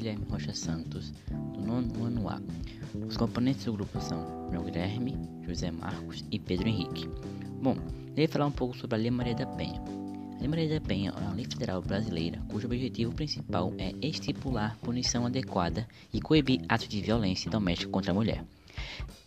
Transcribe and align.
Guilherme 0.00 0.24
Rocha 0.30 0.54
Santos, 0.54 1.12
do 1.52 1.60
nono 1.60 2.06
ano 2.06 2.26
A. 2.26 2.40
Os 3.06 3.18
componentes 3.18 3.66
do 3.66 3.74
grupo 3.74 4.00
são 4.00 4.48
João 4.50 4.64
Guilherme, 4.64 5.14
José 5.46 5.70
Marcos 5.70 6.24
e 6.30 6.38
Pedro 6.38 6.68
Henrique. 6.68 7.06
Bom, 7.60 7.76
irei 8.12 8.26
falar 8.26 8.46
um 8.46 8.50
pouco 8.50 8.74
sobre 8.74 8.96
a 8.96 8.98
Lei 8.98 9.10
Maria 9.10 9.34
da 9.34 9.44
Penha. 9.44 9.78
A 9.78 10.40
Lei 10.40 10.48
Maria 10.48 10.80
da 10.80 10.80
Penha 10.80 11.12
é 11.14 11.20
uma 11.20 11.34
lei 11.34 11.44
federal 11.44 11.82
brasileira 11.82 12.40
cujo 12.48 12.66
objetivo 12.66 13.12
principal 13.12 13.74
é 13.76 13.92
estipular 14.00 14.74
punição 14.78 15.26
adequada 15.26 15.86
e 16.14 16.18
coibir 16.18 16.62
atos 16.66 16.88
de 16.88 17.02
violência 17.02 17.50
doméstica 17.50 17.90
contra 17.90 18.12
a 18.12 18.14
mulher. 18.14 18.42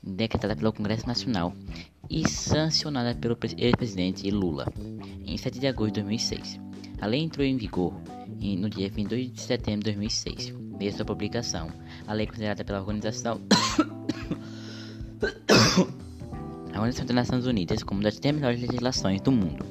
Decretada 0.02 0.56
pelo 0.56 0.74
Congresso 0.74 1.06
Nacional 1.06 1.54
e 2.10 2.28
sancionada 2.28 3.14
pelo 3.14 3.38
ex-presidente 3.60 4.28
Lula 4.32 4.66
em 5.24 5.38
7 5.38 5.60
de 5.60 5.68
agosto 5.68 5.94
de 5.94 6.02
2006. 6.02 6.60
A 7.00 7.06
lei 7.06 7.22
entrou 7.22 7.46
em 7.46 7.58
vigor 7.58 7.94
no 8.58 8.70
dia 8.70 8.90
22 8.90 9.32
de 9.32 9.42
setembro 9.42 9.82
de 9.82 9.92
2006. 9.92 10.63
Desde 10.78 10.98
sua 10.98 11.06
publicação, 11.06 11.72
a 12.08 12.14
lei 12.14 12.26
é 12.26 12.28
considerada 12.28 12.64
pela 12.64 12.80
Organização 12.80 13.42
a 16.74 16.78
Organização 16.78 17.06
das 17.06 17.16
Nações 17.16 17.46
Unidas 17.46 17.84
como 17.84 18.00
uma 18.00 18.06
das 18.06 18.20
10 18.20 18.36
melhores 18.36 18.60
legislações 18.62 19.22
do 19.22 19.32
mundo 19.32 19.66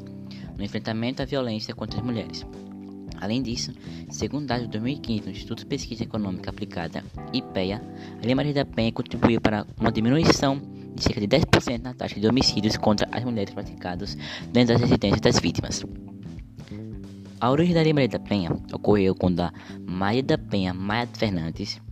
no 0.56 0.64
enfrentamento 0.64 1.22
à 1.22 1.24
violência 1.24 1.74
contra 1.74 1.98
as 1.98 2.06
mulheres. 2.06 2.46
Além 3.20 3.42
disso, 3.42 3.72
segundo 4.10 4.46
dados 4.46 4.66
de 4.66 4.72
2015 4.72 5.20
do 5.22 5.30
Instituto 5.30 5.58
de 5.60 5.66
Pesquisa 5.66 6.02
Econômica 6.02 6.50
Aplicada, 6.50 7.04
IPEA, 7.32 7.80
a 8.20 8.26
Lei 8.26 8.34
Maria 8.34 8.52
da 8.52 8.64
Penha 8.64 8.92
contribuiu 8.92 9.40
para 9.40 9.66
uma 9.78 9.92
diminuição 9.92 10.60
de 10.94 11.02
cerca 11.02 11.20
de 11.20 11.28
10% 11.28 11.82
na 11.82 11.94
taxa 11.94 12.18
de 12.18 12.26
homicídios 12.26 12.76
contra 12.76 13.08
as 13.12 13.24
mulheres 13.24 13.54
praticados 13.54 14.16
dentro 14.52 14.74
das 14.74 14.80
residências 14.80 15.20
das 15.20 15.38
vítimas. 15.38 15.84
A 17.42 17.50
origem 17.50 17.74
da 17.74 17.82
Maria 17.92 18.08
da 18.08 18.20
Penha 18.20 18.52
ocorreu 18.72 19.16
quando 19.16 19.40
a 19.40 19.52
Maria 19.84 20.22
da 20.22 20.38
Penha 20.38 20.72
Maia 20.72 21.08
Fernandes 21.12 21.82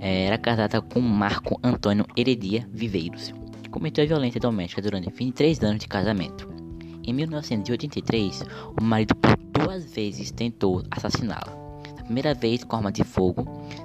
era 0.00 0.36
casada 0.36 0.82
com 0.82 1.00
Marco 1.00 1.56
Antônio 1.62 2.04
Heredia 2.16 2.68
Viveiros, 2.72 3.32
que 3.62 3.70
cometeu 3.70 4.04
violência 4.08 4.40
doméstica 4.40 4.82
durante 4.82 5.08
23 5.08 5.62
anos 5.62 5.78
de 5.82 5.86
casamento. 5.86 6.52
Em 7.04 7.12
1983, 7.12 8.42
o 8.76 8.82
marido 8.82 9.14
por 9.14 9.36
duas 9.36 9.84
vezes 9.94 10.32
tentou 10.32 10.82
assassiná-la. 10.90 11.56
Na 11.96 12.02
primeira 12.02 12.34
vez 12.34 12.64
com 12.64 12.74
arma 12.74 12.90
de 12.90 13.04
fogo, 13.04 13.44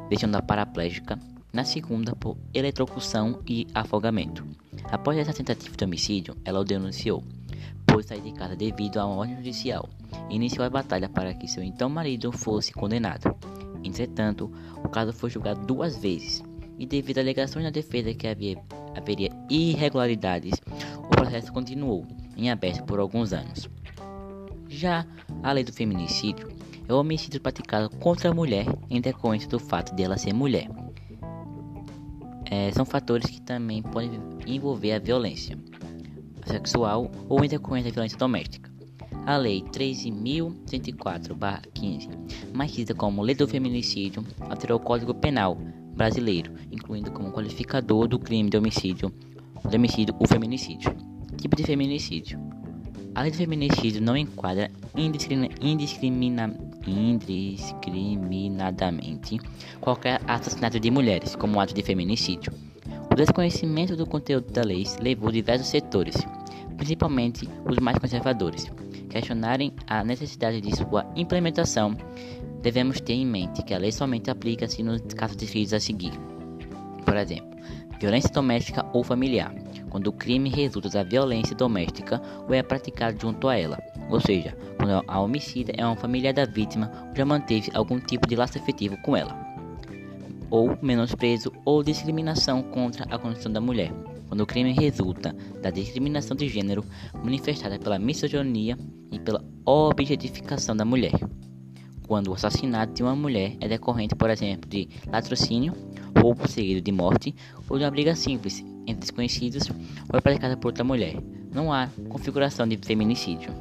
deixando-a 0.09 0.41
paraplégica, 0.41 1.19
na 1.53 1.63
segunda 1.63 2.15
por 2.15 2.35
eletrocução 2.55 3.39
e 3.47 3.67
afogamento. 3.75 4.43
Após 4.85 5.15
essa 5.15 5.31
tentativa 5.31 5.77
de 5.77 5.85
homicídio, 5.85 6.35
ela 6.43 6.59
o 6.59 6.63
denunciou, 6.63 7.23
pôs 7.85 8.07
sair 8.07 8.21
de 8.21 8.31
casa 8.31 8.55
devido 8.55 8.97
a 8.97 9.05
uma 9.05 9.17
ordem 9.17 9.35
judicial 9.35 9.87
iniciou 10.31 10.65
a 10.65 10.69
batalha 10.69 11.09
para 11.09 11.33
que 11.33 11.47
seu 11.47 11.61
então 11.63 11.89
marido 11.89 12.31
fosse 12.31 12.71
condenado. 12.71 13.35
Entretanto, 13.83 14.51
o 14.83 14.89
caso 14.89 15.11
foi 15.11 15.29
julgado 15.29 15.65
duas 15.65 15.97
vezes 15.97 16.43
e 16.79 16.85
devido 16.85 17.19
a 17.19 17.21
alegações 17.21 17.65
da 17.65 17.69
defesa 17.69 18.13
que 18.13 18.27
havia, 18.27 18.57
haveria 18.95 19.29
irregularidades, 19.49 20.53
o 20.97 21.07
processo 21.09 21.51
continuou 21.51 22.07
em 22.35 22.49
aberto 22.49 22.83
por 22.85 22.99
alguns 22.99 23.33
anos. 23.33 23.69
Já 24.67 25.05
a 25.43 25.51
lei 25.51 25.63
do 25.63 25.73
feminicídio 25.73 26.49
é 26.87 26.93
o 26.93 26.97
homicídio 26.97 27.41
praticado 27.41 27.89
contra 27.97 28.29
a 28.31 28.33
mulher 28.33 28.65
em 28.89 29.01
decorrência 29.01 29.49
do 29.49 29.59
fato 29.59 29.93
de 29.95 30.03
ela 30.03 30.17
ser 30.17 30.33
mulher. 30.33 30.69
É, 32.45 32.71
são 32.71 32.83
fatores 32.83 33.29
que 33.29 33.41
também 33.41 33.83
podem 33.83 34.19
envolver 34.47 34.93
a 34.93 34.99
violência 34.99 35.57
sexual 36.45 37.11
ou 37.29 37.45
em 37.45 37.47
decorrência 37.47 37.91
da 37.91 37.95
violência 37.95 38.17
doméstica. 38.17 38.70
A 39.25 39.37
Lei 39.37 39.61
13.104-15, 39.61 42.09
mais 42.53 42.71
conhecida 42.71 42.95
como 42.95 43.21
Lei 43.21 43.35
do 43.35 43.47
Feminicídio, 43.47 44.25
alterou 44.49 44.77
o 44.77 44.83
Código 44.83 45.13
Penal 45.13 45.57
brasileiro, 45.95 46.51
incluindo 46.71 47.11
como 47.11 47.31
qualificador 47.31 48.07
do 48.07 48.17
crime 48.17 48.49
de 48.49 48.57
homicídio, 48.57 49.13
de 49.69 49.77
homicídio 49.77 50.15
o 50.19 50.27
feminicídio. 50.27 50.91
Tipo 51.37 51.55
de 51.55 51.61
feminicídio. 51.63 52.39
A 53.13 53.21
lei 53.21 53.29
do 53.29 53.37
feminicídio 53.37 54.01
não 54.01 54.17
enquadra 54.17 54.71
indiscrimina 54.95 56.57
indiscriminadamente 57.19 59.39
qualquer 59.79 60.19
assassinato 60.25 60.79
de 60.79 60.89
mulheres 60.89 61.35
como 61.35 61.59
ato 61.59 61.71
de 61.73 61.83
feminicídio. 61.83 62.51
O 63.11 63.15
desconhecimento 63.15 63.95
do 63.95 64.07
conteúdo 64.07 64.51
da 64.51 64.63
lei 64.63 64.87
levou 64.99 65.31
diversos 65.31 65.67
setores, 65.67 66.15
principalmente 66.77 67.47
os 67.69 67.77
mais 67.79 67.99
conservadores, 67.99 68.65
questionarem 69.11 69.73
a 69.85 70.03
necessidade 70.03 70.61
de 70.61 70.75
sua 70.75 71.05
implementação. 71.15 71.95
Devemos 72.61 73.01
ter 73.01 73.13
em 73.13 73.25
mente 73.25 73.61
que 73.63 73.73
a 73.73 73.77
lei 73.77 73.91
somente 73.91 74.31
aplica-se 74.31 74.81
nos 74.81 75.01
casos 75.13 75.35
descritos 75.35 75.73
a 75.73 75.79
seguir. 75.79 76.13
Por 77.05 77.17
exemplo, 77.17 77.51
violência 77.99 78.31
doméstica 78.31 78.85
ou 78.93 79.03
familiar, 79.03 79.53
quando 79.89 80.07
o 80.07 80.13
crime 80.13 80.49
resulta 80.49 80.89
da 80.89 81.03
violência 81.03 81.55
doméstica 81.55 82.21
ou 82.47 82.53
é 82.53 82.63
praticado 82.63 83.19
junto 83.19 83.49
a 83.49 83.57
ela, 83.57 83.77
ou 84.09 84.21
seja, 84.21 84.55
quando 84.77 85.03
a 85.05 85.19
homicida 85.19 85.73
é 85.75 85.85
uma 85.85 85.95
família 85.95 86.33
da 86.33 86.45
vítima 86.45 86.89
ou 87.09 87.15
já 87.15 87.25
manteve 87.25 87.69
algum 87.73 87.99
tipo 87.99 88.27
de 88.27 88.35
laço 88.35 88.57
afetivo 88.57 88.95
com 89.01 89.17
ela 89.17 89.51
ou 90.51 90.77
menosprezo 90.81 91.51
ou 91.65 91.81
discriminação 91.81 92.61
contra 92.61 93.05
a 93.09 93.17
condição 93.17 93.51
da 93.51 93.61
mulher, 93.61 93.91
quando 94.31 94.41
o 94.41 94.45
crime 94.45 94.71
resulta 94.71 95.35
da 95.61 95.69
discriminação 95.69 96.37
de 96.37 96.47
gênero 96.47 96.85
manifestada 97.21 97.77
pela 97.77 97.99
misoginia 97.99 98.77
e 99.11 99.19
pela 99.19 99.43
objetificação 99.65 100.73
da 100.73 100.85
mulher. 100.85 101.11
Quando 102.07 102.29
o 102.29 102.33
assassinato 102.33 102.93
de 102.93 103.03
uma 103.03 103.13
mulher 103.13 103.57
é 103.59 103.67
decorrente, 103.67 104.15
por 104.15 104.29
exemplo, 104.29 104.69
de 104.69 104.87
latrocínio, 105.07 105.73
roubo 106.17 106.47
seguido 106.47 106.79
de 106.79 106.93
morte 106.93 107.35
ou 107.69 107.77
de 107.77 107.83
uma 107.83 107.91
briga 107.91 108.15
simples 108.15 108.63
entre 108.87 109.01
desconhecidos 109.01 109.69
ou 109.69 110.17
é 110.17 110.21
praticada 110.21 110.55
por 110.55 110.69
outra 110.69 110.85
mulher. 110.85 111.17
Não 111.53 111.73
há 111.73 111.89
configuração 112.07 112.65
de 112.65 112.77
feminicídio. 112.77 113.51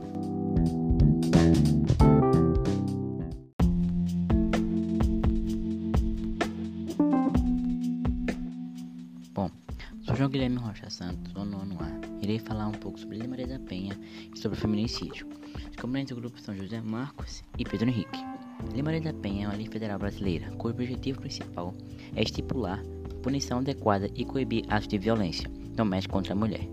Guilherme 10.41 10.57
Rocha 10.57 10.89
Santos, 10.89 11.35
do 11.35 11.45
nono 11.45 11.77
A. 11.83 12.23
Irei 12.23 12.39
falar 12.39 12.67
um 12.67 12.73
pouco 12.73 12.99
sobre 12.99 13.19
Lei 13.19 13.29
Maria 13.29 13.47
da 13.47 13.59
Penha 13.59 13.95
e 14.35 14.39
sobre 14.39 14.57
o 14.57 14.61
feminicídio. 14.63 15.29
Os 15.69 15.77
componentes 15.77 16.15
do 16.15 16.21
grupo 16.23 16.41
são 16.41 16.57
José 16.57 16.81
Marcos 16.81 17.45
e 17.59 17.63
Pedro 17.63 17.91
Henrique. 17.91 18.19
Lei 18.73 18.83
Maria 18.83 19.03
da 19.03 19.13
Penha 19.13 19.45
é 19.45 19.49
uma 19.49 19.57
lei 19.59 19.67
federal 19.67 19.99
brasileira 19.99 20.51
cujo 20.53 20.73
objetivo 20.73 21.21
principal 21.21 21.75
é 22.17 22.23
estipular 22.23 22.83
punição 23.23 23.59
adequada 23.59 24.11
e 24.15 24.25
coibir 24.25 24.65
atos 24.71 24.89
de 24.89 24.97
violência 24.97 25.47
doméstica 25.77 26.15
contra 26.15 26.33
a 26.33 26.37
mulher. 26.37 26.67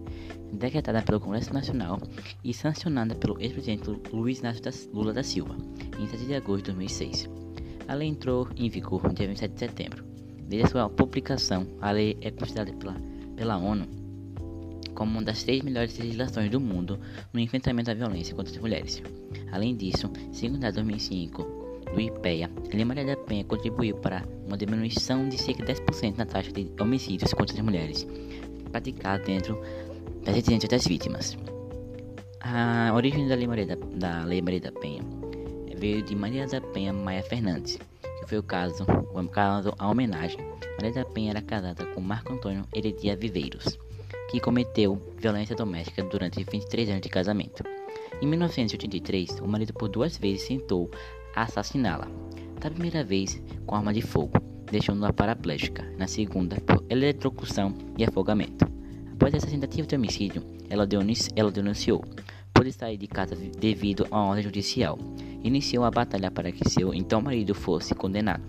Decretada 0.53 1.01
pelo 1.01 1.19
Congresso 1.19 1.53
Nacional 1.53 1.99
e 2.45 2.53
sancionada 2.53 3.15
pelo 3.15 3.37
ex-presidente 3.37 3.89
Luiz 4.13 4.39
Inácio 4.39 4.63
Lula 4.93 5.11
da 5.11 5.23
Silva 5.23 5.57
em 5.99 6.07
7 6.07 6.25
de 6.25 6.35
agosto 6.35 6.67
de 6.67 6.71
2006. 6.71 7.29
A 7.89 7.95
lei 7.95 8.07
entrou 8.07 8.47
em 8.55 8.69
vigor 8.69 9.03
no 9.03 9.13
dia 9.13 9.27
27 9.27 9.53
de 9.53 9.59
setembro. 9.59 10.05
Desde 10.47 10.67
a 10.67 10.69
sua 10.69 10.89
publicação, 10.89 11.67
a 11.81 11.91
lei 11.91 12.17
é 12.21 12.31
considerada 12.31 12.71
pela 12.71 13.16
pela 13.37 13.57
ONU 13.57 13.87
como 14.97 15.11
uma 15.11 15.21
das 15.21 15.43
três 15.43 15.61
melhores 15.61 15.95
legislações 15.99 16.49
do 16.49 16.59
mundo 16.59 16.99
no 17.31 17.39
enfrentamento 17.39 17.91
à 17.91 17.93
violência 17.93 18.33
contra 18.35 18.51
as 18.51 18.59
mulheres. 18.59 19.03
Além 19.51 19.77
disso, 19.77 20.11
segundo 20.31 20.65
a 20.65 20.71
2005 20.71 21.43
do 21.93 22.01
IPEA, 22.01 22.49
Lei 22.73 22.83
Maria 22.83 23.05
da 23.05 23.15
Penha 23.15 23.43
contribuiu 23.43 23.95
para 23.97 24.23
uma 24.47 24.57
diminuição 24.57 25.29
de 25.29 25.37
cerca 25.37 25.63
de 25.63 25.73
10% 25.73 26.17
na 26.17 26.25
taxa 26.25 26.51
de 26.51 26.67
homicídios 26.81 27.31
contra 27.31 27.55
as 27.55 27.61
mulheres 27.61 28.07
praticados 28.71 29.27
dentro 29.27 29.61
das 30.25 30.33
residências 30.33 30.69
das 30.69 30.87
vítimas. 30.87 31.37
A 32.41 32.91
origem 32.95 33.27
da 33.27 33.35
Lei 33.35 33.45
Maria 33.45 33.67
da, 33.67 33.75
da 33.75 34.25
Lei 34.25 34.41
Maria 34.41 34.61
da 34.61 34.71
Penha 34.71 35.03
veio 35.77 36.01
de 36.01 36.15
Maria 36.15 36.47
da 36.47 36.59
Penha 36.59 36.91
Maia 36.91 37.21
Fernandes, 37.21 37.77
foi 38.27 38.37
o 38.37 38.43
caso, 38.43 38.83
o 38.83 39.27
caso 39.29 39.73
a 39.79 39.89
homenagem 39.89 40.37
Maria 40.75 40.91
da 40.91 41.05
Penha 41.05 41.31
era 41.31 41.41
casada 41.41 41.85
com 41.85 42.01
Marco 42.01 42.33
Antônio 42.33 42.67
Heredia 42.75 43.15
Viveiros, 43.15 43.79
que 44.29 44.39
cometeu 44.39 45.01
violência 45.17 45.55
doméstica 45.55 46.03
durante 46.03 46.43
23 46.43 46.89
anos 46.89 47.01
de 47.01 47.09
casamento. 47.09 47.63
Em 48.21 48.27
1983, 48.27 49.39
o 49.39 49.47
marido 49.47 49.73
por 49.73 49.87
duas 49.87 50.17
vezes 50.17 50.47
tentou 50.47 50.91
assassiná-la. 51.35 52.07
Da 52.59 52.69
primeira 52.69 53.03
vez 53.03 53.41
com 53.65 53.75
arma 53.75 53.93
de 53.93 54.01
fogo, 54.01 54.37
deixando-a 54.69 55.13
paraplégica. 55.13 55.83
Na 55.97 56.07
segunda, 56.07 56.59
por 56.61 56.83
eletrocução 56.89 57.73
e 57.97 58.03
afogamento. 58.03 58.65
Após 59.13 59.33
essa 59.33 59.47
tentativa 59.47 59.87
de 59.87 59.95
homicídio, 59.95 60.43
ela, 60.69 60.85
denunciou 60.85 62.03
por 62.57 62.71
sair 62.71 62.97
de 62.97 63.07
casa 63.07 63.35
devido 63.35 64.07
a 64.09 64.17
uma 64.17 64.29
ordem 64.29 64.43
judicial. 64.43 64.97
Iniciou 65.43 65.83
a 65.83 65.91
batalha 65.91 66.31
para 66.31 66.51
que 66.51 66.67
seu 66.67 66.91
então 66.91 67.21
marido 67.21 67.53
fosse 67.53 67.93
condenado. 67.93 68.43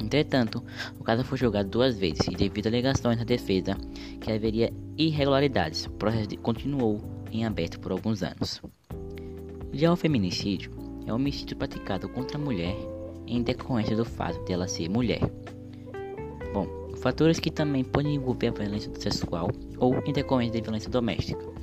Entretanto, 0.00 0.64
o 0.98 1.04
caso 1.04 1.22
foi 1.22 1.36
julgado 1.36 1.68
duas 1.68 1.98
vezes 1.98 2.26
e, 2.28 2.34
devido 2.34 2.66
a 2.66 2.70
alegações 2.70 3.18
da 3.18 3.24
defesa 3.24 3.76
que 4.20 4.32
haveria 4.32 4.72
irregularidades, 4.96 5.84
o 5.84 5.90
processo 5.90 6.36
continuou 6.38 7.02
em 7.30 7.44
aberto 7.44 7.78
por 7.78 7.92
alguns 7.92 8.22
anos. 8.22 8.62
Já 9.72 9.92
o 9.92 9.96
feminicídio 9.96 10.70
é 11.06 11.12
um 11.12 11.16
homicídio 11.16 11.56
praticado 11.56 12.08
contra 12.08 12.38
a 12.38 12.40
mulher 12.40 12.74
em 13.26 13.42
decorrência 13.42 13.96
do 13.96 14.04
fato 14.04 14.42
dela 14.44 14.66
ser 14.66 14.88
mulher. 14.88 15.20
Bom, 16.54 16.66
fatores 16.96 17.38
que 17.38 17.50
também 17.50 17.84
podem 17.84 18.14
envolver 18.14 18.48
a 18.48 18.52
violência 18.52 18.90
sexual 18.98 19.50
ou 19.78 20.02
em 20.06 20.12
decorrência 20.12 20.54
de 20.54 20.62
violência 20.62 20.90
doméstica. 20.90 21.55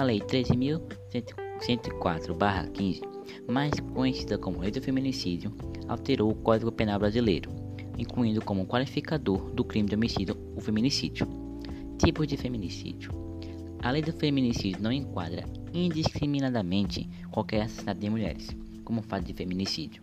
A 0.00 0.02
Lei 0.02 0.18
13.104-15, 0.18 3.02
mais 3.46 3.78
conhecida 3.92 4.38
como 4.38 4.60
Lei 4.60 4.70
do 4.70 4.80
Feminicídio, 4.80 5.54
alterou 5.86 6.30
o 6.30 6.34
Código 6.34 6.72
Penal 6.72 6.98
brasileiro, 6.98 7.50
incluindo 7.98 8.42
como 8.42 8.64
qualificador 8.64 9.50
do 9.50 9.62
crime 9.62 9.90
de 9.90 9.94
homicídio 9.94 10.38
o 10.56 10.60
feminicídio. 10.62 11.28
Tipos 11.98 12.26
de 12.26 12.38
feminicídio. 12.38 13.12
A 13.82 13.90
lei 13.90 14.00
do 14.00 14.14
feminicídio 14.14 14.82
não 14.82 14.90
enquadra 14.90 15.44
indiscriminadamente 15.74 17.06
qualquer 17.30 17.64
assassinato 17.64 18.00
de 18.00 18.08
mulheres 18.08 18.48
como 18.86 19.02
fato 19.02 19.26
de 19.26 19.34
feminicídio. 19.34 20.02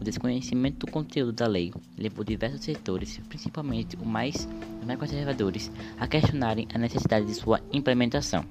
O 0.00 0.04
desconhecimento 0.04 0.86
do 0.86 0.92
conteúdo 0.92 1.32
da 1.32 1.48
lei 1.48 1.74
levou 1.98 2.24
diversos 2.24 2.60
setores, 2.60 3.20
principalmente 3.28 3.96
os 3.96 4.06
mais, 4.06 4.48
os 4.78 4.86
mais 4.86 4.96
conservadores, 4.96 5.72
a 5.98 6.06
questionarem 6.06 6.68
a 6.72 6.78
necessidade 6.78 7.26
de 7.26 7.34
sua 7.34 7.60
implementação. 7.72 8.44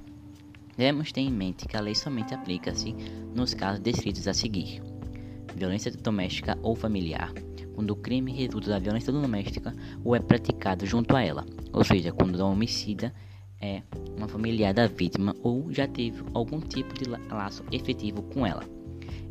Devemos 0.78 1.12
ter 1.12 1.22
em 1.22 1.31
mente 1.31 1.68
que 1.68 1.78
a 1.78 1.81
lei 1.81 1.94
somente 1.94 2.34
aplica-se 2.34 2.94
nos 3.36 3.54
casos 3.54 3.80
descritos 3.80 4.28
a 4.28 4.34
seguir: 4.34 4.81
violência 5.56 5.92
doméstica 5.92 6.58
ou 6.64 6.75
familiar, 6.75 7.31
quando 7.75 7.92
o 7.92 7.96
crime 7.96 8.31
resulta 8.31 8.70
da 8.70 8.80
violência 8.80 9.14
doméstica 9.14 9.74
ou 10.04 10.16
é 10.16 10.20
praticado 10.20 10.86
junto 10.86 11.16
a 11.16 11.24
ela, 11.24 11.46
ou 11.72 11.84
seja, 11.84 12.12
quando 12.12 12.36
o 12.36 12.52
homicida 12.52 13.14
é 13.62 13.81
uma 14.18 14.28
familiar 14.28 14.74
da 14.74 14.88
vítima 14.88 15.36
ou 15.42 15.72
já 15.72 15.88
teve 15.88 16.24
algum 16.34 16.60
tipo 16.60 16.94
de 16.94 17.06
laço 17.31 17.64
efetivo 17.72 18.22
com 18.24 18.46
ela. 18.46 18.64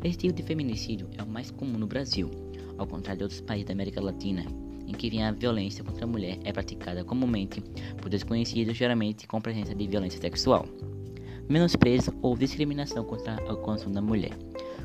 Esse 0.03 0.17
tipo 0.17 0.33
de 0.33 0.43
feminicídio 0.43 1.09
é 1.17 1.23
o 1.23 1.27
mais 1.27 1.51
comum 1.51 1.77
no 1.77 1.87
Brasil, 1.87 2.31
ao 2.77 2.87
contrário 2.87 3.19
de 3.19 3.23
outros 3.23 3.41
países 3.41 3.67
da 3.67 3.73
América 3.73 4.01
Latina, 4.01 4.45
em 4.87 4.91
que 4.91 5.21
a 5.21 5.31
violência 5.31 5.83
contra 5.83 6.05
a 6.05 6.07
mulher 6.07 6.39
é 6.43 6.51
praticada 6.51 7.03
comumente 7.03 7.61
por 8.01 8.09
desconhecidos, 8.09 8.75
geralmente 8.75 9.27
com 9.27 9.39
presença 9.39 9.73
de 9.75 9.87
violência 9.87 10.19
sexual. 10.19 10.67
Menosprezo 11.49 12.13
ou 12.21 12.37
discriminação 12.37 13.03
contra 13.03 13.35
o 13.51 13.57
consumo 13.57 13.93
da 13.93 14.01
mulher. 14.01 14.31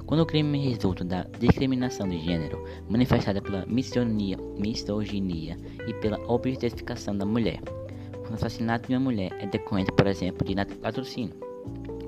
Quando 0.07 0.21
o 0.21 0.27
crime 0.27 0.59
resulta 0.71 1.05
da 1.05 1.25
discriminação 1.39 2.09
de 2.09 2.19
gênero, 2.19 2.65
manifestada 2.89 3.41
pela 3.43 3.67
misoginia, 3.67 4.39
misoginia 4.59 5.57
e 5.87 5.95
pela 5.95 6.19
objetificação 6.27 7.17
da 7.17 7.25
mulher. 7.25 7.61
Quando 8.13 8.33
o 8.33 8.35
assassinato 8.35 8.89
de 8.89 8.95
uma 8.95 9.01
mulher 9.01 9.31
é 9.39 9.47
decorrente, 9.47 9.93
por 9.93 10.07
exemplo, 10.07 10.47
de 10.47 10.55
latrocínio, 10.55 11.35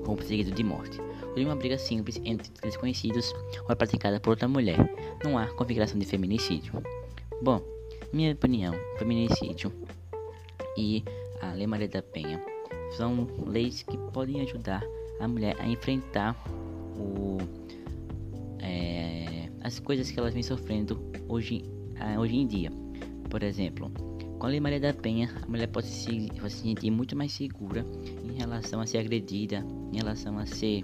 ou 0.07 0.21
seguido 0.21 0.51
de 0.51 0.63
morte, 0.63 0.99
ou 1.29 1.35
de 1.35 1.45
uma 1.45 1.55
briga 1.55 1.77
simples 1.77 2.19
entre 2.25 2.51
desconhecidos 2.61 3.33
ou 3.63 3.71
é 3.71 3.75
praticada 3.75 4.19
por 4.19 4.31
outra 4.31 4.47
mulher, 4.47 4.77
não 5.23 5.37
há 5.37 5.47
configuração 5.53 5.99
de 5.99 6.05
feminicídio. 6.05 6.73
Bom, 7.41 7.61
minha 8.11 8.33
opinião, 8.33 8.73
feminicídio 8.97 9.71
e 10.77 11.03
a 11.41 11.53
Lei 11.53 11.67
Maria 11.67 11.87
da 11.87 12.01
Penha 12.01 12.50
são 12.91 13.27
leis 13.45 13.83
que 13.83 13.97
podem 14.11 14.41
ajudar 14.41 14.83
a 15.19 15.27
mulher 15.27 15.55
a 15.59 15.67
enfrentar 15.67 16.35
o, 16.97 17.37
é, 18.59 19.49
as 19.61 19.79
coisas 19.79 20.09
que 20.09 20.19
elas 20.19 20.33
vêm 20.33 20.43
sofrendo 20.43 20.99
hoje, 21.27 21.63
hoje 22.17 22.35
em 22.35 22.47
dia. 22.47 22.71
Por 23.29 23.43
exemplo, 23.43 23.91
com 24.37 24.47
a 24.47 24.49
Lei 24.49 24.59
Maria 24.59 24.79
da 24.79 24.93
Penha, 24.93 25.29
a 25.41 25.47
mulher 25.47 25.67
pode 25.67 25.87
se, 25.87 26.27
pode 26.39 26.51
se 26.51 26.63
sentir 26.63 26.89
muito 26.89 27.15
mais 27.15 27.31
segura 27.31 27.85
em 28.23 28.33
relação 28.33 28.81
a 28.81 28.85
ser 28.85 28.97
agredida, 28.97 29.63
em 29.93 29.97
relação 29.97 30.37
a 30.37 30.45
ser, 30.45 30.83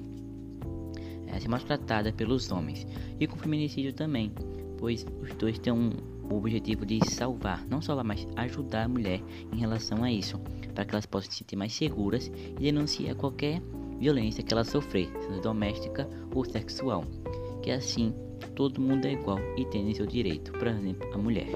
é, 1.25 1.39
ser 1.39 1.47
maltratada 1.47 2.13
pelos 2.13 2.51
homens. 2.51 2.85
E 3.19 3.25
com 3.25 3.35
o 3.35 3.39
feminicídio 3.39 3.93
também, 3.93 4.31
pois 4.77 5.05
os 5.21 5.33
dois 5.33 5.57
têm 5.57 5.73
um, 5.73 5.89
o 6.29 6.35
objetivo 6.35 6.85
de 6.85 6.99
salvar, 7.09 7.65
não 7.67 7.81
salvar, 7.81 8.05
mas 8.05 8.27
ajudar 8.35 8.83
a 8.83 8.87
mulher 8.87 9.21
em 9.51 9.57
relação 9.57 10.03
a 10.03 10.11
isso 10.11 10.39
para 10.73 10.85
que 10.85 10.93
elas 10.93 11.05
possam 11.05 11.31
se 11.31 11.37
sentir 11.39 11.55
mais 11.55 11.73
seguras 11.73 12.27
e 12.27 12.61
denunciar 12.61 13.15
qualquer 13.15 13.61
violência 13.99 14.43
que 14.43 14.53
ela 14.53 14.63
sofrer, 14.63 15.09
sendo 15.21 15.41
doméstica 15.41 16.07
ou 16.33 16.45
sexual. 16.45 17.03
Que 17.63 17.71
assim 17.71 18.13
todo 18.55 18.79
mundo 18.79 19.05
é 19.05 19.13
igual 19.13 19.39
e 19.57 19.65
tem 19.65 19.93
seu 19.93 20.05
direito, 20.05 20.51
por 20.51 20.67
exemplo, 20.67 21.11
a 21.13 21.17
mulher. 21.17 21.47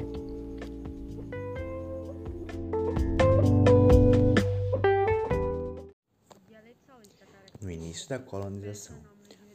No 7.62 7.70
início 7.70 8.10
da 8.10 8.18
colonização, 8.18 8.98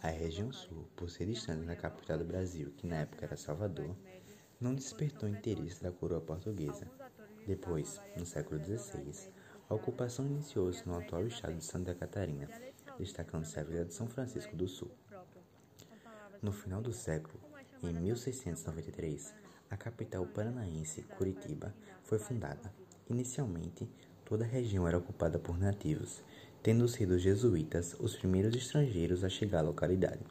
a 0.00 0.08
região 0.08 0.52
sul, 0.52 0.88
por 0.94 1.10
ser 1.10 1.26
distante 1.26 1.66
da 1.66 1.74
capital 1.74 2.18
do 2.18 2.24
Brasil, 2.24 2.72
que 2.76 2.86
na 2.86 2.98
época 2.98 3.24
era 3.26 3.36
Salvador, 3.36 3.96
não 4.60 4.74
despertou 4.74 5.28
interesse 5.28 5.82
da 5.82 5.92
coroa 5.92 6.20
portuguesa. 6.20 6.90
Depois, 7.46 8.00
no 8.16 8.24
século 8.24 8.58
XVI, 8.62 9.30
a 9.68 9.74
ocupação 9.74 10.26
iniciou-se 10.26 10.86
no 10.86 10.98
atual 10.98 11.26
estado 11.26 11.56
de 11.56 11.64
Santa 11.64 11.94
Catarina, 11.94 12.48
destacando-se 12.98 13.58
a 13.60 13.64
vila 13.64 13.84
de 13.84 13.94
São 13.94 14.08
Francisco 14.08 14.56
do 14.56 14.66
Sul. 14.66 14.90
No 16.40 16.52
final 16.52 16.80
do 16.80 16.92
século, 16.92 17.38
em 17.82 17.92
1693, 17.92 19.34
a 19.70 19.76
capital 19.76 20.26
paranaense, 20.26 21.02
Curitiba, 21.02 21.74
foi 22.02 22.18
fundada. 22.18 22.72
Inicialmente, 23.08 23.88
toda 24.24 24.44
a 24.44 24.48
região 24.48 24.86
era 24.86 24.98
ocupada 24.98 25.38
por 25.38 25.58
nativos, 25.58 26.22
tendo 26.62 26.88
sido 26.88 27.12
os 27.14 27.22
jesuítas 27.22 27.94
os 28.00 28.16
primeiros 28.16 28.54
estrangeiros 28.54 29.22
a 29.22 29.28
chegar 29.28 29.60
à 29.60 29.62
localidade, 29.62 30.24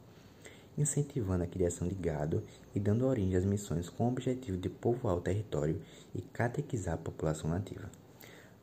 incentivando 0.76 1.44
a 1.44 1.46
criação 1.46 1.88
de 1.88 1.94
gado 1.94 2.42
e 2.74 2.80
dando 2.80 3.06
origem 3.06 3.36
às 3.36 3.44
missões 3.44 3.88
com 3.88 4.04
o 4.04 4.08
objetivo 4.08 4.56
de 4.58 4.68
povoar 4.68 5.16
o 5.16 5.20
território 5.20 5.80
e 6.14 6.20
catequizar 6.20 6.94
a 6.94 6.98
população 6.98 7.50
nativa. 7.50 7.90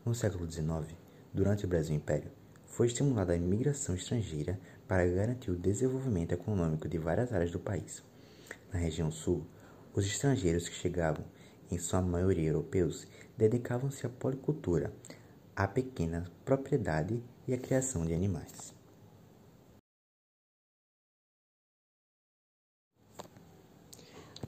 No 0.05 0.13
século 0.13 0.49
XIX, 0.49 0.95
durante 1.33 1.65
o 1.65 1.67
Brasil 1.67 1.95
Império, 1.95 2.31
foi 2.65 2.87
estimulada 2.87 3.33
a 3.33 3.35
imigração 3.37 3.95
estrangeira 3.95 4.59
para 4.87 5.05
garantir 5.07 5.51
o 5.51 5.57
desenvolvimento 5.57 6.33
econômico 6.33 6.87
de 6.87 6.97
várias 6.97 7.31
áreas 7.31 7.51
do 7.51 7.59
país. 7.59 8.03
Na 8.71 8.79
região 8.79 9.11
sul, 9.11 9.45
os 9.93 10.05
estrangeiros 10.05 10.67
que 10.67 10.75
chegavam, 10.75 11.23
em 11.71 11.77
sua 11.77 12.01
maioria 12.01 12.49
europeus, 12.49 13.07
dedicavam-se 13.37 14.05
à 14.05 14.09
policultura, 14.09 14.93
à 15.55 15.67
pequena 15.67 16.25
propriedade 16.43 17.23
e 17.47 17.53
à 17.53 17.57
criação 17.57 18.05
de 18.05 18.13
animais. 18.13 18.73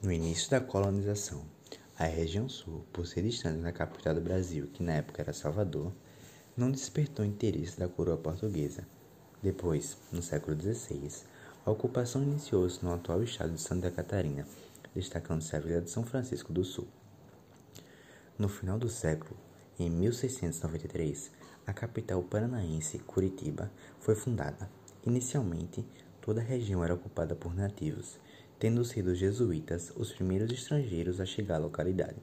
No 0.06 0.12
início 0.12 0.48
da 0.48 0.60
colonização, 0.60 1.44
a 1.98 2.04
região 2.04 2.48
sul, 2.48 2.86
por 2.92 3.08
ser 3.08 3.22
distante 3.22 3.60
da 3.60 3.72
capital 3.72 4.14
do 4.14 4.20
Brasil, 4.20 4.68
que 4.68 4.80
na 4.80 4.92
época 4.92 5.20
era 5.20 5.32
Salvador, 5.32 5.92
não 6.56 6.70
despertou 6.70 7.24
interesse 7.24 7.76
da 7.76 7.88
coroa 7.88 8.16
portuguesa. 8.16 8.86
Depois, 9.42 9.98
no 10.12 10.22
século 10.22 10.56
XVI, 10.56 11.10
a 11.64 11.72
ocupação 11.72 12.22
iniciou-se 12.22 12.84
no 12.84 12.94
atual 12.94 13.20
estado 13.24 13.54
de 13.54 13.60
Santa 13.60 13.90
Catarina, 13.90 14.46
destacando-se 14.94 15.56
a 15.56 15.58
vila 15.58 15.80
de 15.80 15.90
São 15.90 16.04
Francisco 16.04 16.52
do 16.52 16.62
Sul. 16.62 16.86
No 18.38 18.48
final 18.48 18.78
do 18.78 18.88
século, 18.88 19.36
em 19.76 19.90
1693, 19.90 21.32
a 21.66 21.72
capital 21.72 22.22
paranaense, 22.22 23.00
Curitiba, 23.00 23.72
foi 23.98 24.14
fundada. 24.14 24.70
Inicialmente, 25.04 25.84
toda 26.20 26.40
a 26.40 26.44
região 26.44 26.84
era 26.84 26.94
ocupada 26.94 27.34
por 27.34 27.56
nativos, 27.56 28.20
tendo 28.58 28.84
sido 28.84 29.08
os 29.08 29.18
jesuítas 29.18 29.92
os 29.96 30.12
primeiros 30.12 30.50
estrangeiros 30.50 31.20
a 31.20 31.26
chegar 31.26 31.56
à 31.56 31.58
localidade, 31.58 32.16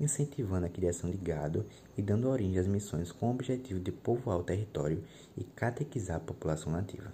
incentivando 0.00 0.66
a 0.66 0.70
criação 0.70 1.10
de 1.10 1.16
gado 1.16 1.66
e 1.96 2.02
dando 2.02 2.28
origem 2.28 2.58
às 2.58 2.66
missões 2.66 3.12
com 3.12 3.28
o 3.28 3.30
objetivo 3.30 3.78
de 3.78 3.92
povoar 3.92 4.38
o 4.38 4.44
território 4.44 5.02
e 5.36 5.44
catequizar 5.44 6.16
a 6.16 6.20
população 6.20 6.72
nativa. 6.72 7.12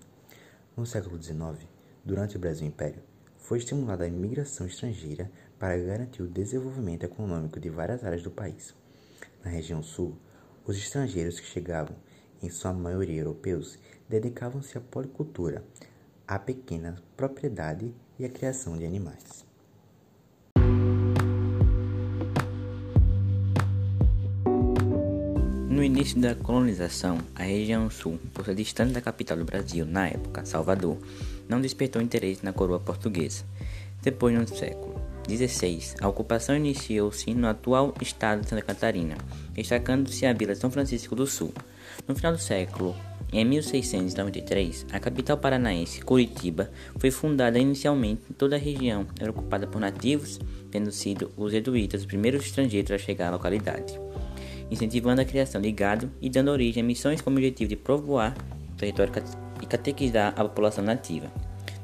No 0.76 0.86
século 0.86 1.20
XIX, 1.20 1.66
durante 2.04 2.36
o 2.36 2.40
Brasil 2.40 2.66
Império, 2.66 3.02
foi 3.36 3.58
estimulada 3.58 4.04
a 4.04 4.08
imigração 4.08 4.66
estrangeira 4.66 5.30
para 5.58 5.76
garantir 5.78 6.22
o 6.22 6.28
desenvolvimento 6.28 7.04
econômico 7.04 7.58
de 7.58 7.68
várias 7.68 8.04
áreas 8.04 8.22
do 8.22 8.30
país. 8.30 8.74
Na 9.44 9.50
região 9.50 9.82
sul, 9.82 10.16
os 10.64 10.76
estrangeiros 10.76 11.40
que 11.40 11.46
chegavam, 11.46 11.96
em 12.42 12.50
sua 12.50 12.72
maioria 12.72 13.20
europeus, 13.20 13.78
dedicavam-se 14.08 14.76
à 14.78 14.80
policultura, 14.80 15.64
à 16.26 16.38
pequena 16.38 17.02
propriedade 17.16 17.92
e 18.18 18.24
a 18.24 18.28
criação 18.28 18.76
de 18.76 18.84
animais. 18.84 19.46
No 25.68 25.84
início 25.84 26.20
da 26.20 26.34
colonização, 26.34 27.18
a 27.36 27.44
região 27.44 27.88
sul, 27.88 28.18
por 28.34 28.44
ser 28.44 28.56
distante 28.56 28.92
da 28.92 29.00
capital 29.00 29.36
do 29.36 29.44
Brasil 29.44 29.86
na 29.86 30.08
época, 30.08 30.44
Salvador, 30.44 30.98
não 31.48 31.60
despertou 31.60 32.02
interesse 32.02 32.44
na 32.44 32.52
coroa 32.52 32.80
portuguesa. 32.80 33.44
Depois, 34.02 34.34
no 34.34 34.48
século 34.48 35.00
XVI, 35.28 35.94
a 36.00 36.08
ocupação 36.08 36.56
iniciou-se 36.56 37.32
no 37.32 37.46
atual 37.46 37.94
estado 38.00 38.40
de 38.42 38.48
Santa 38.48 38.62
Catarina, 38.62 39.16
destacando-se 39.52 40.26
a 40.26 40.32
vila 40.32 40.56
São 40.56 40.68
Francisco 40.70 41.14
do 41.14 41.28
Sul. 41.28 41.52
No 42.08 42.16
final 42.16 42.32
do 42.32 42.38
século 42.38 42.96
Em 43.30 43.44
1693, 43.44 44.86
a 44.90 44.98
capital 44.98 45.36
paranaense, 45.36 46.00
Curitiba, 46.00 46.70
foi 46.96 47.10
fundada 47.10 47.58
inicialmente 47.58 48.22
toda 48.38 48.56
a 48.56 48.58
região, 48.58 49.06
era 49.20 49.30
ocupada 49.30 49.66
por 49.66 49.78
nativos, 49.78 50.40
tendo 50.70 50.90
sido 50.90 51.30
os 51.36 51.52
jesuítas 51.52 52.00
os 52.00 52.06
primeiros 52.06 52.46
estrangeiros 52.46 52.90
a 52.90 52.96
chegar 52.96 53.28
à 53.28 53.32
localidade, 53.32 54.00
incentivando 54.70 55.20
a 55.20 55.26
criação 55.26 55.60
de 55.60 55.70
gado 55.70 56.10
e 56.22 56.30
dando 56.30 56.50
origem 56.50 56.82
a 56.82 56.86
missões 56.86 57.20
com 57.20 57.28
o 57.28 57.32
objetivo 57.34 57.68
de 57.68 57.76
povoar 57.76 58.34
o 58.72 58.76
território 58.76 59.12
e 59.60 59.66
catequizar 59.66 60.32
a 60.34 60.44
população 60.44 60.82
nativa. 60.82 61.30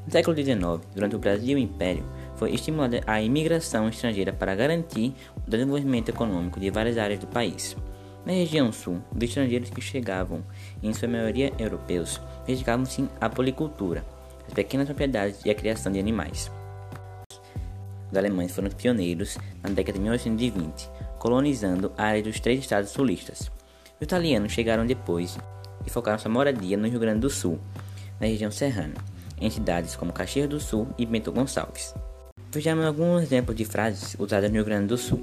No 0.07 0.13
século 0.13 0.35
XIX, 0.35 0.81
durante 0.95 1.17
o 1.17 1.19
Brasil 1.19 1.59
Império, 1.59 2.05
foi 2.37 2.55
estimulada 2.55 3.03
a 3.07 3.21
imigração 3.21 3.87
estrangeira 3.87 4.33
para 4.33 4.55
garantir 4.55 5.13
o 5.47 5.51
desenvolvimento 5.51 6.09
econômico 6.09 6.59
de 6.59 6.71
várias 6.71 6.97
áreas 6.97 7.21
do 7.21 7.27
país. 7.27 7.77
Na 8.25 8.33
região 8.33 8.73
sul, 8.73 9.03
os 9.15 9.23
estrangeiros 9.23 9.69
que 9.69 9.83
chegavam, 9.83 10.43
em 10.83 10.95
sua 10.95 11.09
maioria 11.09 11.53
europeus, 11.59 12.21
dedicavam-se 12.47 13.07
à 13.21 13.29
policultura, 13.29 14.05
às 14.47 14.55
pequenas 14.55 14.87
propriedades 14.87 15.45
e 15.45 15.51
à 15.51 15.55
criação 15.55 15.93
de 15.93 15.99
animais. 15.99 16.51
Os 18.11 18.17
alemães 18.17 18.53
foram 18.53 18.71
pioneiros 18.71 19.37
na 19.63 19.71
década 19.71 19.99
de 19.99 20.01
1920, 20.01 20.89
colonizando 21.19 21.93
a 21.99 22.05
área 22.05 22.23
dos 22.23 22.41
três 22.41 22.61
estados 22.61 22.91
sulistas. 22.91 23.51
Os 23.97 24.03
italianos 24.03 24.53
chegaram 24.53 24.87
depois 24.87 25.37
e 25.85 25.91
focaram 25.91 26.19
sua 26.19 26.31
moradia 26.31 26.77
no 26.77 26.89
Rio 26.89 27.01
Grande 27.01 27.21
do 27.21 27.31
Sul, 27.31 27.59
na 28.19 28.27
região 28.27 28.51
serrana, 28.51 28.95
em 29.39 29.51
cidades 29.51 29.97
como 29.97 30.13
Caxias 30.13 30.49
do 30.49 30.61
Sul 30.61 30.89
e 30.97 31.05
Bento 31.05 31.31
Gonçalves. 31.31 31.95
Vejamos 32.51 32.87
alguns 32.87 33.25
exemplos 33.25 33.57
de 33.57 33.65
frases 33.65 34.17
usadas 34.19 34.49
no 34.49 34.57
Rio 34.57 34.65
Grande 34.65 34.87
do 34.87 34.97
Sul. 34.97 35.21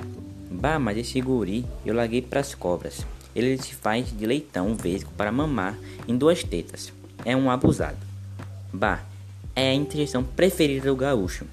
Bah, 0.51 0.77
mas 0.77 0.98
esse 0.98 1.22
guri 1.22 1.65
eu 1.86 1.96
larguei 1.96 2.22
pras 2.22 2.53
cobras. 2.53 3.05
Ele 3.34 3.58
se 3.58 3.74
faz 3.74 4.12
de 4.15 4.25
leitão 4.25 4.75
vesgo 4.75 5.10
para 5.15 5.31
mamar 5.31 5.77
em 6.05 6.17
duas 6.17 6.43
tetas. 6.43 6.91
É 7.24 7.34
um 7.36 7.50
abusado. 7.50 7.98
Bah, 8.74 9.01
é 9.55 9.70
a 9.70 9.74
interjeição 9.74 10.24
preferida 10.24 10.89
do 10.89 10.96
gaúcho. 10.96 11.46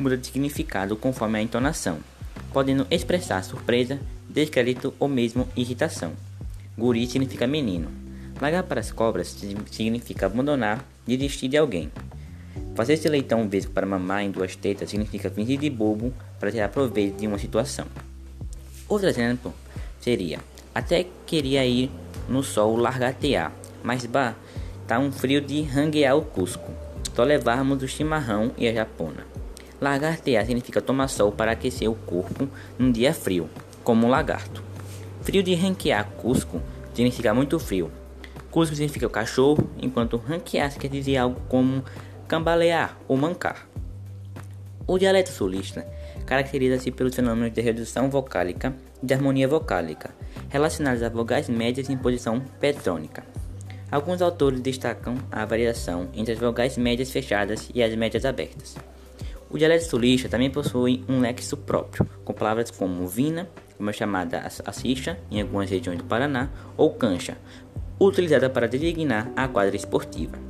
Muda 0.00 0.16
de 0.16 0.26
significado 0.28 0.96
conforme 0.96 1.38
a 1.38 1.42
entonação, 1.42 1.98
podendo 2.50 2.86
expressar 2.90 3.44
surpresa, 3.44 4.00
descrédito 4.30 4.94
ou 4.98 5.08
mesmo 5.08 5.46
irritação. 5.54 6.12
Guri 6.76 7.06
significa 7.06 7.46
menino. 7.46 7.90
Largar 8.40 8.62
para 8.62 8.80
as 8.80 8.90
cobras 8.90 9.36
significa 9.70 10.26
abandonar, 10.26 10.82
desistir 11.06 11.48
de 11.48 11.58
alguém. 11.58 11.90
Fazer 12.74 12.94
esse 12.94 13.08
leitão 13.08 13.48
vesgo 13.48 13.72
para 13.72 13.84
mamar 13.84 14.22
em 14.22 14.30
duas 14.30 14.56
tetas 14.56 14.88
significa 14.88 15.28
fingir 15.28 15.58
de 15.58 15.68
bobo 15.68 16.14
para 16.38 16.50
tirar 16.50 16.68
proveito 16.68 17.18
de 17.18 17.26
uma 17.26 17.38
situação. 17.38 17.86
Outro 18.88 19.06
exemplo 19.06 19.52
seria: 20.00 20.38
até 20.74 21.06
queria 21.26 21.64
ir 21.66 21.90
no 22.28 22.42
sol 22.42 22.76
largatear, 22.76 23.52
mas 23.82 24.06
bah, 24.06 24.34
tá 24.86 24.98
um 24.98 25.12
frio 25.12 25.40
de 25.40 25.62
ranguear 25.62 26.16
o 26.16 26.22
Cusco. 26.22 26.72
Só 27.14 27.24
levarmos 27.24 27.82
o 27.82 27.88
chimarrão 27.88 28.52
e 28.56 28.68
a 28.68 28.72
japona. 28.72 29.26
Lagartear 29.80 30.46
significa 30.46 30.80
tomar 30.80 31.08
sol 31.08 31.32
para 31.32 31.52
aquecer 31.52 31.90
o 31.90 31.94
corpo 31.94 32.48
num 32.78 32.90
dia 32.90 33.12
frio, 33.12 33.50
como 33.84 34.06
um 34.06 34.10
lagarto. 34.10 34.62
Frio 35.22 35.42
de 35.42 35.54
ranquear 35.54 36.08
Cusco 36.22 36.60
significa 36.94 37.34
muito 37.34 37.58
frio. 37.58 37.90
Cusco 38.50 38.74
significa 38.74 39.08
cachorro, 39.08 39.68
enquanto 39.82 40.16
ranquear 40.16 40.72
quer 40.78 40.88
dizer 40.88 41.16
algo 41.18 41.40
como 41.48 41.84
cambalear 42.26 42.96
ou 43.06 43.16
mancar. 43.16 43.68
O 44.86 44.96
dialeto 44.96 45.30
sulista 45.30 45.86
caracteriza-se 46.28 46.90
pelos 46.90 47.14
fenômenos 47.14 47.54
de 47.54 47.62
redução 47.62 48.10
vocálica 48.10 48.74
e 49.02 49.06
de 49.06 49.14
harmonia 49.14 49.48
vocálica, 49.48 50.10
relacionados 50.50 51.02
a 51.02 51.08
vogais 51.08 51.48
médias 51.48 51.88
em 51.88 51.96
posição 51.96 52.38
petrônica. 52.60 53.24
Alguns 53.90 54.20
autores 54.20 54.60
destacam 54.60 55.16
a 55.32 55.46
variação 55.46 56.10
entre 56.12 56.34
as 56.34 56.38
vogais 56.38 56.76
médias 56.76 57.10
fechadas 57.10 57.70
e 57.74 57.82
as 57.82 57.94
médias 57.94 58.26
abertas. 58.26 58.76
O 59.48 59.56
dialeto 59.56 59.86
sulista 59.86 60.28
também 60.28 60.50
possui 60.50 61.02
um 61.08 61.18
lexo 61.20 61.56
próprio, 61.56 62.06
com 62.26 62.34
palavras 62.34 62.70
como 62.70 63.08
vina, 63.08 63.48
como 63.78 63.88
é 63.88 63.92
chamada 63.94 64.40
a 64.66 64.72
cicha 64.72 65.18
em 65.30 65.40
algumas 65.40 65.70
regiões 65.70 65.96
do 65.96 66.04
Paraná, 66.04 66.50
ou 66.76 66.92
cancha, 66.92 67.38
utilizada 67.98 68.50
para 68.50 68.68
designar 68.68 69.32
a 69.34 69.48
quadra 69.48 69.74
esportiva. 69.74 70.47